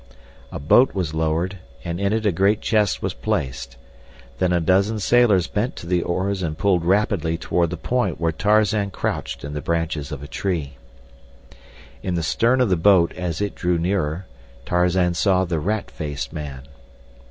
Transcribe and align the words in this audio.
A 0.51 0.57
boat 0.57 0.95
was 0.95 1.13
lowered, 1.13 1.59
and 1.83 1.99
in 2.01 2.11
it 2.11 2.25
a 2.25 2.31
great 2.31 2.59
chest 2.59 3.03
was 3.03 3.13
placed. 3.13 3.77
Then 4.39 4.51
a 4.51 4.59
dozen 4.59 4.97
sailors 4.97 5.45
bent 5.45 5.75
to 5.75 5.85
the 5.85 6.01
oars 6.01 6.41
and 6.41 6.57
pulled 6.57 6.83
rapidly 6.83 7.37
toward 7.37 7.69
the 7.69 7.77
point 7.77 8.19
where 8.19 8.31
Tarzan 8.31 8.89
crouched 8.89 9.43
in 9.43 9.53
the 9.53 9.61
branches 9.61 10.11
of 10.11 10.23
a 10.23 10.27
tree. 10.27 10.75
In 12.01 12.15
the 12.15 12.23
stern 12.23 12.61
of 12.61 12.69
the 12.69 12.75
boat, 12.77 13.13
as 13.13 13.41
it 13.41 13.53
drew 13.53 13.77
nearer, 13.77 14.25
Tarzan 14.65 15.13
saw 15.13 15.45
the 15.45 15.59
rat 15.59 15.91
faced 15.91 16.33
man. 16.33 16.63